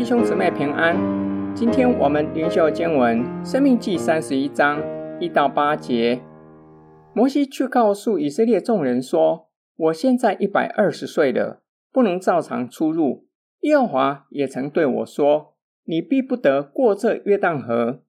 [0.00, 0.96] 弟兄姊妹平安。
[1.54, 4.82] 今天我们灵修经文《生命记》三十一章
[5.20, 6.22] 一到八节。
[7.12, 13.26] 摩西去告诉以色列众人说：“我现在一百二十岁了，不能照常出入。
[13.60, 18.00] 耶和华也曾对我说：你必不得过这约旦河。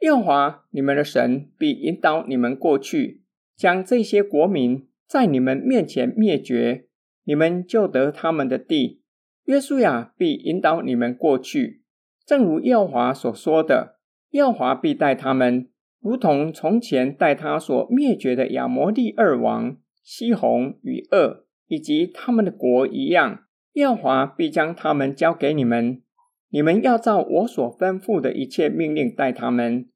[0.00, 3.20] 耶和华你们的神必引导你们过去，
[3.54, 6.86] 将这些国民在你们面前灭绝，
[7.24, 9.02] 你们就得他们的地。”
[9.46, 11.82] 约书亚必引导你们过去，
[12.24, 13.96] 正如耶和华所说的，
[14.30, 15.68] 耶和华必带他们，
[16.00, 23.44] 如同从前带他所灭绝的亚摩利二王西宏与噩，以及他们的国一样。
[23.74, 26.02] 耶和华必将他们交给你们，
[26.48, 29.88] 你们要照我所吩咐的一切命令待他们。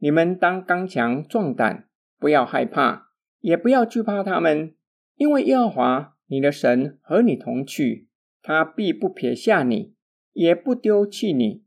[0.00, 1.86] 你们当刚强壮胆，
[2.18, 3.06] 不要害怕，
[3.40, 4.74] 也不要惧怕他们，
[5.16, 8.07] 因为耶和华你的神和你同去。
[8.42, 9.94] 他必不撇下你，
[10.32, 11.64] 也不丢弃你。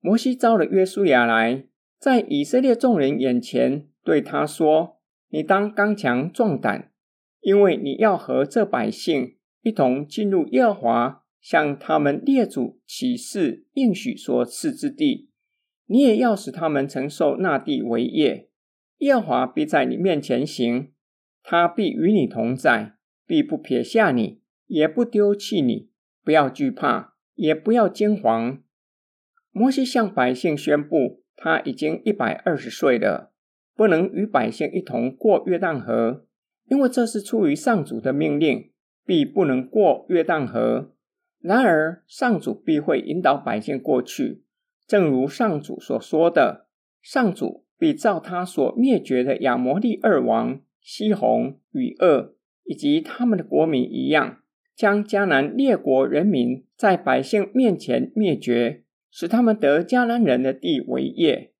[0.00, 1.66] 摩西召了约书亚来，
[1.98, 6.90] 在以色列众人眼前对他说：“你当刚强壮胆，
[7.40, 15.30] 因为你要和这百姓一同进入耶和华向他们列祖起誓应许所赐之地。
[15.86, 18.48] 你也要使他们承受那地为业。
[18.98, 20.92] 耶和华必在你面前行，
[21.42, 22.94] 他必与你同在，
[23.26, 25.90] 必不撇下你，也不丢弃你。”
[26.24, 28.60] 不要惧怕，也不要惊惶。
[29.50, 33.32] 摩西向百姓宣布，他已经一百二十岁了，
[33.74, 36.26] 不能与百姓一同过约旦河，
[36.68, 38.70] 因为这是出于上主的命令，
[39.04, 40.94] 必不能过约旦河。
[41.40, 44.44] 然而，上主必会引导百姓过去，
[44.86, 46.68] 正如上主所说的，
[47.00, 54.41] 上主必照他所灭绝的亚摩利二王西宏与噩，以及他们的国民一样。
[54.74, 61.52] 将迦南列国人民在百姓面前灭绝，使他们得迦南人的地为业。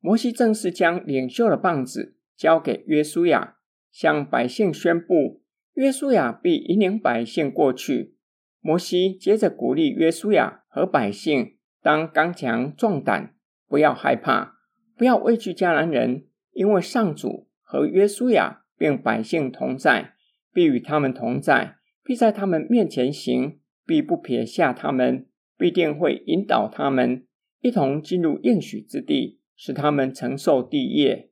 [0.00, 3.56] 摩西正式将领袖的棒子交给约书亚，
[3.90, 5.42] 向百姓宣布：
[5.74, 8.14] 约书亚必引领百姓过去。
[8.60, 13.34] 摩西接着鼓励约书亚和百姓当刚强壮胆，
[13.66, 14.58] 不要害怕，
[14.96, 20.14] 不要畏惧迦南人，因为上主和约书亚并百姓同在，
[20.52, 21.77] 必与他们同在。
[22.08, 25.26] 必在他们面前行，必不撇下他们，
[25.58, 27.26] 必定会引导他们
[27.60, 31.30] 一同进入应许之地，使他们承受地业。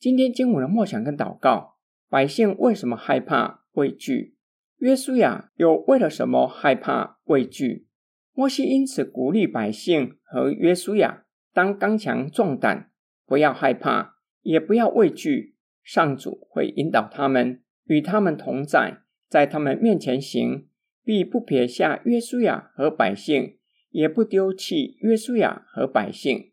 [0.00, 1.76] 今天经文的默想跟祷告，
[2.08, 4.34] 百姓为什么害怕畏惧？
[4.78, 7.86] 约书亚又为了什么害怕畏惧？
[8.32, 12.90] 摩西因此鼓励百姓和约书亚当刚强壮胆，
[13.24, 15.54] 不要害怕，也不要畏惧。
[15.84, 19.01] 上主会引导他们，与他们同在。
[19.32, 20.68] 在他们面前行，
[21.02, 23.56] 必不撇下约书亚和百姓，
[23.88, 26.52] 也不丢弃约书亚和百姓。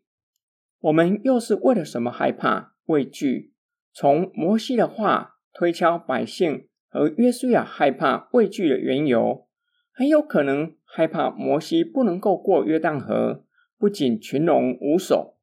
[0.80, 3.52] 我们又是为了什么害怕畏惧？
[3.92, 9.46] 从摩西的话推敲百姓和约书亚害怕畏惧的缘由，
[9.92, 13.44] 很有可能害怕摩西不能够过约旦河，
[13.76, 15.36] 不仅群龙无首，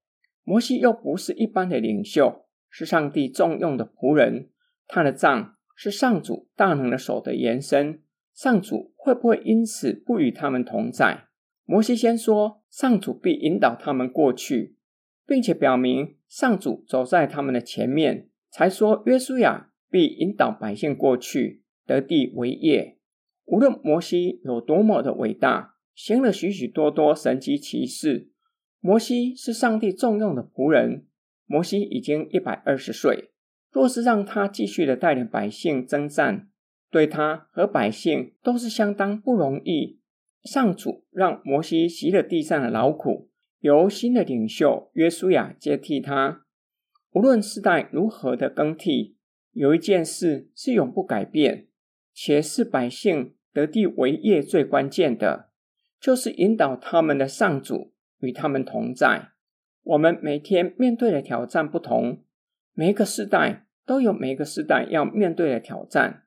[0.43, 4.49] 摩西又不是一般的领袖，是上帝重用的仆人，
[4.87, 5.53] 他的杖。
[5.79, 8.01] 是上主大能的手的延伸，
[8.33, 11.25] 上主会不会因此不与他们同在？
[11.65, 14.75] 摩西先说，上主必引导他们过去，
[15.27, 22.97] 并且表明上主走在他们的前面，才说约书亚必引导百姓过去，得地为业。
[23.45, 28.31] 无论摩西有多么的伟大，行了许许多多神迹奇事，
[28.79, 31.05] 摩西是上帝重用的仆人。
[31.45, 33.29] 摩西已经一百二十岁。
[33.71, 36.49] 若是让他继续的带领百姓征战，
[36.89, 39.99] 对他和百姓都是相当不容易。
[40.43, 43.29] 上主让摩西息了地上的劳苦，
[43.59, 46.45] 由新的领袖约书亚接替他。
[47.11, 49.17] 无论世代如何的更替，
[49.51, 51.67] 有一件事是永不改变，
[52.13, 55.49] 且是百姓得地为业最关键的，
[55.99, 59.31] 就是引导他们的上主与他们同在。
[59.83, 62.23] 我们每天面对的挑战不同。
[62.73, 66.25] 每个世代都有每个世代要面对的挑战，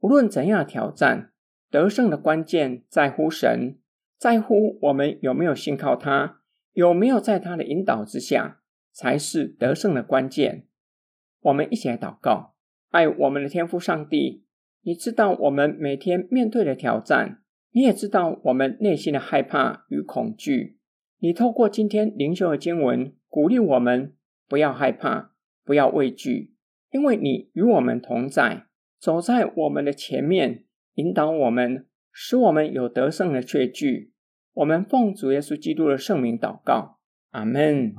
[0.00, 1.30] 无论怎样挑战，
[1.70, 3.78] 得胜的关键在乎神，
[4.16, 6.40] 在乎我们有没有信靠他，
[6.72, 10.66] 有没有在他的引导之下，才是得胜的关键。
[11.42, 12.54] 我们一起来祷告，
[12.88, 14.46] 爱我们的天父上帝，
[14.80, 17.42] 你知道我们每天面对的挑战，
[17.72, 20.78] 你也知道我们内心的害怕与恐惧。
[21.18, 24.14] 你透过今天灵修的经文，鼓励我们
[24.48, 25.28] 不要害怕。
[25.64, 26.51] 不要畏惧，
[26.92, 28.66] 因为你与我们同在，
[29.00, 34.12] 走在我们的前面，引导我们，使我们有得胜的确据。
[34.52, 36.98] 我们奉主耶稣基督的圣名祷告，
[37.30, 37.94] 阿门。